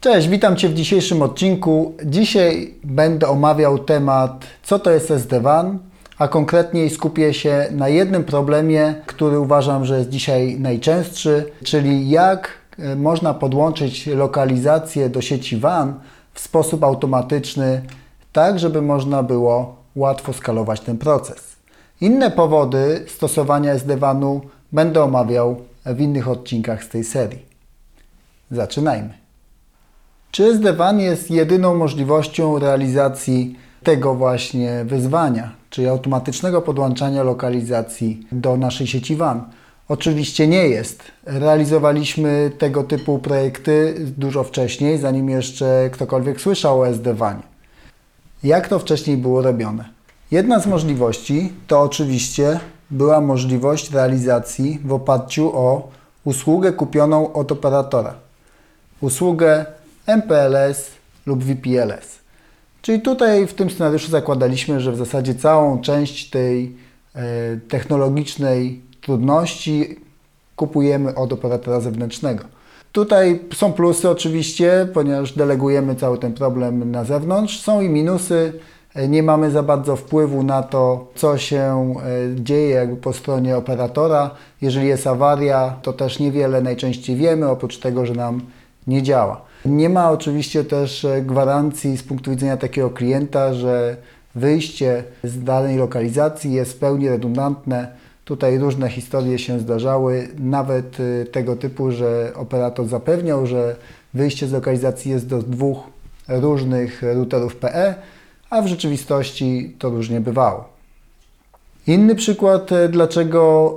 [0.00, 1.94] Cześć, witam Cię w dzisiejszym odcinku.
[2.04, 5.78] Dzisiaj będę omawiał temat, co to jest SD-WAN,
[6.18, 12.50] a konkretniej skupię się na jednym problemie, który uważam, że jest dzisiaj najczęstszy, czyli jak
[12.78, 15.94] e, można podłączyć lokalizację do sieci WAN
[16.34, 17.82] w sposób automatyczny,
[18.32, 21.56] tak żeby można było łatwo skalować ten proces.
[22.00, 24.40] Inne powody stosowania SD-WANu
[24.72, 25.56] będę omawiał
[25.86, 27.42] w innych odcinkach z tej serii.
[28.50, 29.27] Zaczynajmy.
[30.30, 38.86] Czy SD-WAN jest jedyną możliwością realizacji tego właśnie wyzwania, czyli automatycznego podłączania lokalizacji do naszej
[38.86, 39.44] sieci WAN?
[39.88, 41.02] Oczywiście nie jest.
[41.26, 47.42] Realizowaliśmy tego typu projekty dużo wcześniej, zanim jeszcze ktokolwiek słyszał o SD-WANie.
[48.42, 49.88] Jak to wcześniej było robione?
[50.30, 55.88] Jedna z możliwości to oczywiście była możliwość realizacji w oparciu o
[56.24, 58.14] usługę kupioną od operatora.
[59.00, 59.66] Usługę
[60.08, 60.90] MPLS
[61.26, 62.18] lub VPLS.
[62.82, 66.76] Czyli tutaj w tym scenariuszu zakładaliśmy, że w zasadzie całą część tej
[67.14, 67.20] e,
[67.68, 70.00] technologicznej trudności
[70.56, 72.44] kupujemy od operatora zewnętrznego.
[72.92, 77.60] Tutaj są plusy oczywiście, ponieważ delegujemy cały ten problem na zewnątrz.
[77.60, 78.52] Są i minusy.
[78.94, 81.94] E, Nie mamy za bardzo wpływu na to, co się
[82.36, 84.30] e, dzieje jakby po stronie operatora.
[84.60, 88.40] Jeżeli jest awaria, to też niewiele najczęściej wiemy, oprócz tego, że nam
[88.86, 89.47] nie działa.
[89.64, 93.96] Nie ma oczywiście też e, gwarancji z punktu widzenia takiego klienta, że
[94.34, 97.88] wyjście z danej lokalizacji jest w pełni redundantne.
[98.24, 103.76] Tutaj różne historie się zdarzały, nawet y, tego typu, że operator zapewniał, że
[104.14, 105.78] wyjście z lokalizacji jest do dwóch
[106.28, 107.94] różnych routerów PE,
[108.50, 110.68] a w rzeczywistości to różnie bywało.
[111.86, 113.76] Inny przykład, y, dlaczego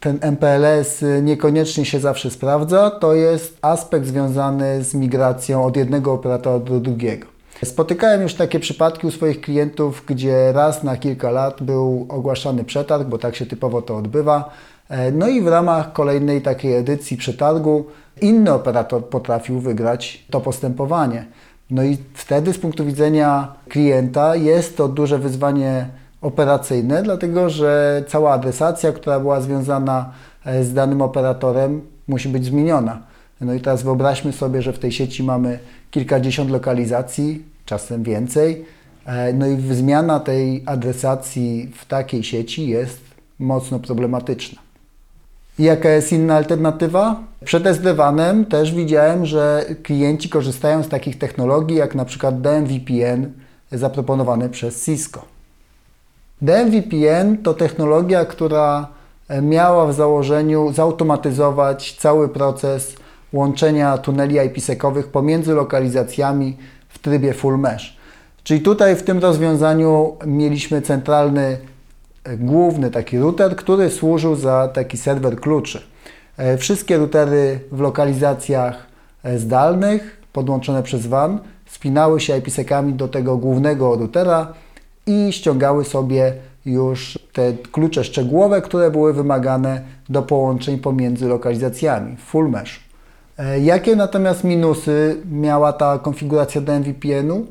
[0.00, 6.58] ten MPLS niekoniecznie się zawsze sprawdza, to jest aspekt związany z migracją od jednego operatora
[6.58, 7.26] do drugiego.
[7.64, 13.08] Spotykałem już takie przypadki u swoich klientów, gdzie raz na kilka lat był ogłaszany przetarg,
[13.08, 14.50] bo tak się typowo to odbywa.
[14.88, 17.86] E, No i w ramach kolejnej takiej edycji przetargu
[18.20, 21.26] inny operator potrafił wygrać to postępowanie.
[21.70, 25.88] No i wtedy z punktu widzenia klienta jest to duże wyzwanie
[26.26, 30.12] operacyjne, dlatego że cała adresacja, która była związana
[30.44, 33.02] e, z danym operatorem, musi być zmieniona.
[33.40, 35.58] No i teraz wyobraźmy sobie, że w tej sieci mamy
[35.90, 38.64] kilkadziesiąt lokalizacji, czasem więcej.
[39.06, 43.00] E, No i zmiana tej adresacji w takiej sieci jest
[43.38, 44.58] mocno problematyczna.
[45.58, 47.20] I Jaka jest inna alternatywa?
[47.44, 53.32] Przed SD-WANem też widziałem, że klienci korzystają z takich technologii jak na przykład DMVPN
[53.72, 55.35] zaproponowany przez Cisco.
[56.42, 58.88] DMVPN to technologia, która
[59.28, 62.96] e, miała w założeniu zautomatyzować cały proces
[63.32, 66.56] łączenia tuneli IPsec-owych pomiędzy lokalizacjami
[66.88, 67.96] w trybie full mesh.
[68.44, 71.58] Czyli tutaj w tym rozwiązaniu mieliśmy centralny,
[72.24, 75.82] e, główny taki router, który służył za taki serwer kluczy.
[76.36, 78.86] E, Wszystkie routery w lokalizacjach
[79.36, 84.52] zdalnych, podłączone przez WAN, spinały się IPsec-ami do tego głównego routera
[85.06, 86.32] i ściągały sobie
[86.66, 92.80] już te klucze szczegółowe, które były wymagane do połączeń pomiędzy lokalizacjami, full mesh.
[93.38, 97.46] E, Jakie natomiast minusy miała ta konfiguracja DMVPN-u?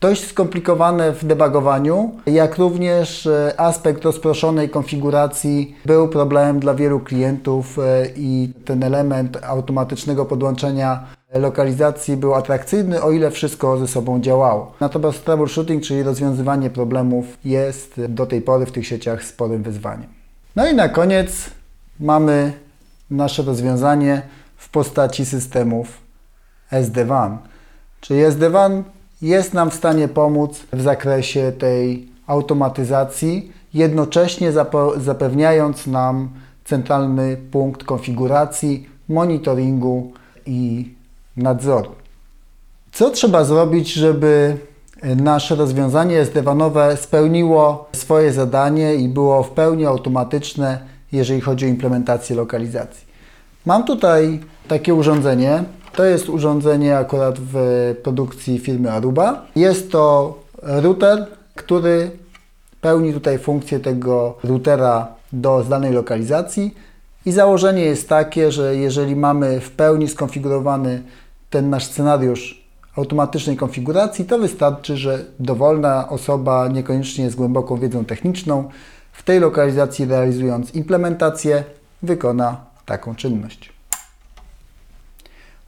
[0.00, 7.78] Dość skomplikowane w debugowaniu, jak również e, aspekt rozproszonej konfiguracji był problemem dla wielu klientów
[7.78, 14.72] e, i ten element automatycznego podłączenia lokalizacji był atrakcyjny, o ile wszystko ze sobą działało.
[14.80, 20.08] Natomiast troubleshooting, czyli rozwiązywanie problemów, jest do tej pory w tych sieciach sporym wyzwaniem.
[20.56, 21.50] No i na koniec
[22.00, 22.52] mamy
[23.10, 24.22] nasze rozwiązanie
[24.56, 25.88] w postaci systemów
[26.70, 27.38] SD-WAN.
[28.00, 28.84] Czyli SD-WAN
[29.22, 34.52] jest nam w stanie pomóc w zakresie tej automatyzacji, jednocześnie
[34.96, 36.28] zapewniając nam
[36.64, 40.12] centralny punkt konfiguracji, monitoringu
[40.46, 40.97] i
[41.38, 41.90] nadzoru.
[42.92, 44.56] Co trzeba zrobić, żeby
[45.02, 50.80] nasze rozwiązanie SD-WANowe spełniło swoje zadanie i było w pełni automatyczne,
[51.12, 53.06] jeżeli chodzi o implementację lokalizacji?
[53.66, 55.64] Mam tutaj takie urządzenie.
[55.96, 57.54] To jest urządzenie akurat w
[58.02, 59.46] produkcji firmy Aruba.
[59.56, 62.10] Jest to router, który
[62.80, 66.74] pełni tutaj funkcję tego routera do zdanej lokalizacji
[67.26, 71.02] i założenie jest takie, że jeżeli mamy w pełni skonfigurowany
[71.50, 78.70] ten nasz scenariusz automatycznej konfiguracji, to wystarczy, że dowolna osoba, niekoniecznie z głęboką wiedzą techniczną,
[79.12, 81.64] w tej lokalizacji realizując implementację,
[82.02, 83.72] wykona taką czynność.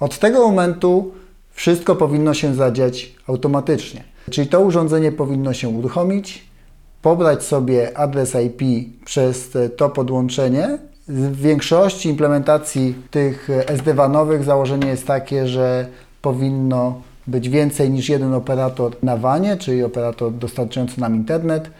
[0.00, 1.14] Od tego momentu
[1.50, 4.04] wszystko powinno się zadziać automatycznie.
[4.30, 6.44] Czyli to urządzenie powinno się uruchomić,
[7.02, 8.62] pobrać sobie adres IP
[9.04, 10.78] przez to podłączenie.
[11.08, 15.86] W większości implementacji tych SD-WANowych założenie jest takie, że
[16.22, 21.70] powinno być więcej niż jeden operator na wanie, czyli operator dostarczający nam internet.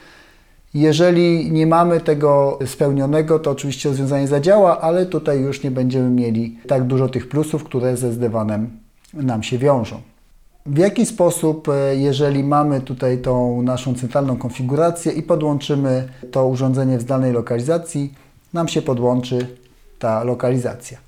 [0.74, 6.58] Jeżeli nie mamy tego spełnionego, to oczywiście rozwiązanie zadziała, ale tutaj już nie będziemy mieli
[6.66, 8.66] tak dużo tych plusów, które ze SD-WANem
[9.14, 10.00] nam się wiążą.
[10.66, 16.98] W jaki sposób, e, jeżeli mamy tutaj tą naszą centralną konfigurację i podłączymy to urządzenie
[16.98, 18.12] w zdalnej lokalizacji,
[18.52, 19.56] nam się podłączy
[19.98, 20.98] ta lokalizacja.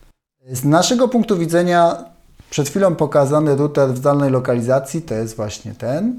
[0.53, 2.05] Z naszego punktu widzenia
[2.51, 6.19] przed chwilą pokazany router w zdalnej lokalizacji to jest właśnie ten.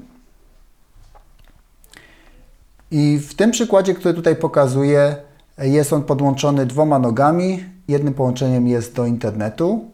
[2.90, 5.16] I w tym przykładzie, który tutaj pokazuję,
[5.58, 7.64] jest on podłączony dwoma nogami.
[7.88, 9.90] Jednym połączeniem jest do internetu,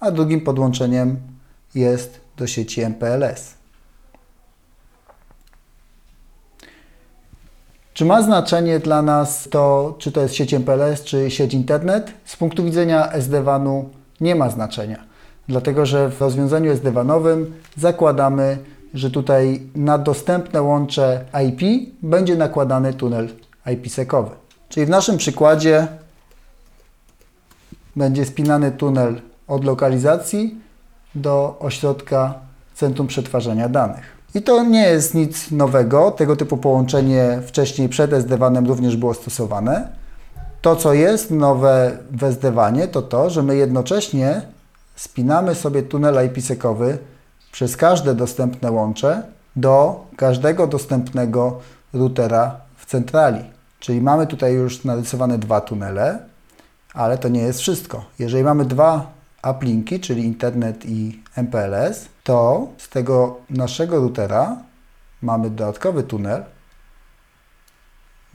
[0.00, 1.16] a drugim podłączeniem
[1.74, 3.54] jest do sieci MPLS.
[7.94, 12.12] Czy ma znaczenie dla nas to, czy to jest sieć MPLS, czy sieć internet?
[12.24, 13.88] Z punktu widzenia SD-WAN-u
[14.20, 15.04] nie ma znaczenia,
[15.48, 18.58] dlatego że w rozwiązaniu SD-WAN-owym zakładamy,
[18.94, 23.28] że tutaj na dostępne łącze IP będzie nakładany tunel
[23.66, 24.30] IPsec-owy.
[24.68, 25.86] Czyli w naszym przykładzie
[27.96, 30.58] będzie spinany tunel od lokalizacji
[31.14, 32.34] do ośrodka
[32.74, 34.13] Centrum Przetwarzania Danych.
[34.34, 36.10] I to nie jest nic nowego.
[36.10, 39.88] Tego typu połączenie wcześniej przed SD-WANem również było stosowane.
[40.62, 44.42] To, co jest nowe w SD-WANie, to to, że my jednocześnie
[44.96, 46.98] spinamy sobie tunel IPsec-owy
[47.52, 49.22] przez każde dostępne łącze
[49.56, 51.60] do każdego dostępnego
[51.92, 53.40] routera w centrali.
[53.80, 56.18] Czyli mamy tutaj już narysowane dwa tunele,
[56.94, 58.04] ale to nie jest wszystko.
[58.18, 59.06] Jeżeli mamy dwa
[59.50, 64.56] uplinki, czyli internet i MPLS, to z tego naszego routera
[65.22, 66.44] mamy dodatkowy tunel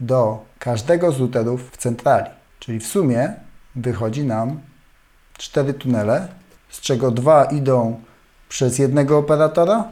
[0.00, 2.30] do każdego z routerów w centrali.
[2.58, 3.34] Czyli w sumie
[3.76, 4.60] wychodzi nam
[5.38, 6.28] cztery tunele,
[6.68, 8.00] z czego dwa idą
[8.48, 9.84] przez jednego operatora,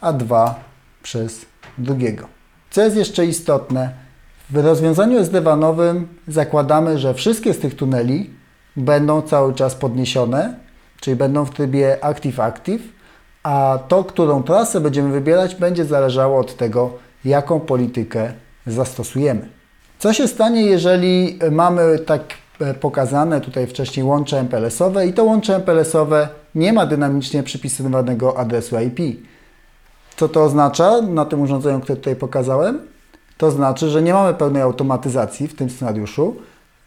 [0.00, 0.60] a dwa
[1.02, 1.46] przez
[1.78, 2.28] drugiego.
[2.70, 3.94] Co jest jeszcze istotne,
[4.50, 8.30] w rozwiązaniu SD-WANowym zakładamy, że wszystkie z tych tuneli
[8.80, 10.54] będą cały czas podniesione,
[11.00, 12.80] czyli będą w trybie active-active,
[13.42, 16.90] a to, którą trasę będziemy wybierać, będzie zależało od tego,
[17.24, 18.32] jaką politykę
[18.66, 19.48] zastosujemy.
[19.98, 22.22] Co się stanie, jeżeli mamy tak
[22.60, 28.76] e, pokazane tutaj wcześniej łącze MPLS-owe i to łącze MPLS-owe nie ma dynamicznie przypisywanego adresu
[28.80, 29.20] IP?
[30.16, 32.78] Co to oznacza na tym urządzeniu, które tutaj pokazałem?
[33.38, 36.36] To znaczy, że nie mamy pełnej automatyzacji w tym scenariuszu,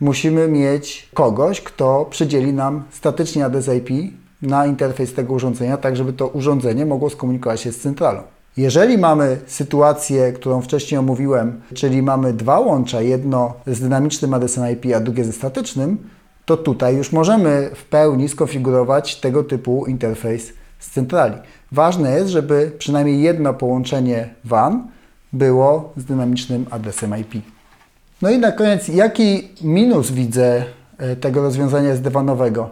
[0.03, 6.13] musimy mieć kogoś, kto przydzieli nam statycznie adres IP na interfejs tego urządzenia, tak żeby
[6.13, 8.21] to urządzenie mogło skomunikować się z centralą.
[8.57, 14.85] Jeżeli mamy sytuację, którą wcześniej omówiłem, czyli mamy dwa łącza, jedno z dynamicznym adresem IP,
[14.95, 15.97] a drugie ze statycznym,
[16.45, 21.35] to tutaj już możemy w pełni skonfigurować tego typu interfejs z centrali.
[21.71, 24.87] Ważne jest, żeby przynajmniej jedno połączenie WAN
[25.33, 27.43] było z dynamicznym adresem IP.
[28.23, 30.63] No i na koniec, jaki minus widzę
[30.97, 32.69] e, tego rozwiązania SD-WANowego?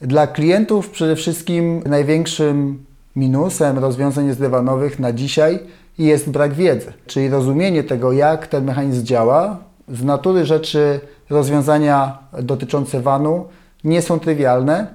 [0.00, 2.84] Dla klientów przede wszystkim największym
[3.16, 5.58] minusem rozwiązań SD-WANowych na dzisiaj
[5.98, 9.58] jest brak wiedzy, czyli rozumienie tego, jak ten mechanizm działa.
[9.88, 11.00] Z natury rzeczy
[11.30, 13.44] rozwiązania dotyczące WAN-u
[13.84, 14.86] nie są trywialne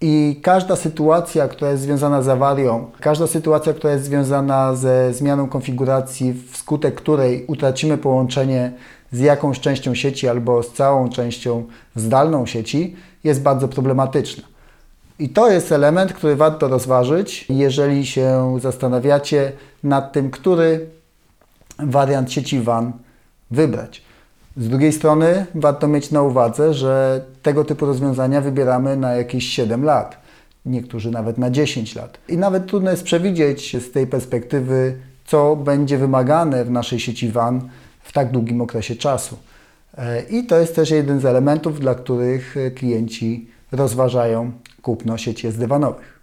[0.00, 5.48] i każda sytuacja, która jest związana z awarią, każda sytuacja, która jest związana ze zmianą
[5.48, 8.72] konfiguracji, wskutek której utracimy połączenie
[9.12, 11.64] z jakąś częścią sieci albo z całą częścią
[11.96, 14.44] zdalną sieci, jest bardzo problematyczna.
[15.18, 19.52] I to jest element, który warto rozważyć, jeżeli się zastanawiacie
[19.84, 20.86] nad tym, który
[21.78, 22.92] wariant sieci WAN
[23.50, 24.02] wybrać.
[24.56, 29.84] Z drugiej strony warto mieć na uwadze, że tego typu rozwiązania wybieramy na jakieś 7
[29.84, 30.16] lat,
[30.66, 32.18] niektórzy nawet na 10 lat.
[32.28, 37.68] I nawet trudno jest przewidzieć z tej perspektywy, co będzie wymagane w naszej sieci WAN
[38.08, 39.36] w tak długim okresie czasu.
[39.98, 46.20] E, I to jest też jeden z elementów, dla których klienci rozważają kupno sieci SD-WANowych.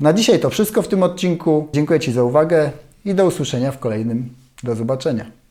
[0.00, 1.68] Na dzisiaj to wszystko w tym odcinku.
[1.72, 2.70] Dziękuję Ci za uwagę
[3.04, 4.28] i do usłyszenia w kolejnym.
[4.62, 5.41] Do zobaczenia.